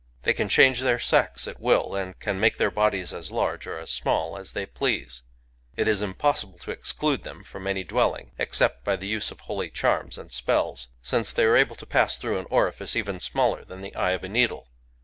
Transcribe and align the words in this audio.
They 0.23 0.33
can 0.33 0.49
change 0.49 0.79
their 0.79 0.97
sex 0.97 1.47
at 1.47 1.59
will, 1.59 1.93
and 1.93 2.19
can 2.19 2.39
make 2.39 2.57
their 2.57 2.71
bodies 2.71 3.13
as 3.13 3.29
large 3.31 3.67
or 3.67 3.77
as 3.77 3.91
small 3.91 4.35
as 4.35 4.53
they 4.53 4.65
please. 4.65 5.21
It 5.75 5.87
is 5.87 6.01
impossible 6.01 6.57
to 6.61 6.71
exclude 6.71 7.21
them 7.21 7.43
from 7.43 7.67
any 7.67 7.83
dwell 7.83 8.15
ing, 8.15 8.31
except 8.39 8.83
by 8.83 8.95
the 8.95 9.07
use 9.07 9.29
of 9.29 9.41
holy 9.41 9.69
charms 9.69 10.17
and 10.17 10.31
spells, 10.31 10.87
since 11.03 11.31
they 11.31 11.43
are 11.45 11.55
able 11.55 11.75
to 11.75 11.85
pass 11.85 12.17
through 12.17 12.39
an 12.39 12.47
orifice 12.49 12.95
even 12.95 13.19
smaller 13.19 13.63
than 13.63 13.81
the 13.81 13.93
eye 13.95 14.13
of 14.13 14.23
a 14.23 14.27
needle. 14.27 14.69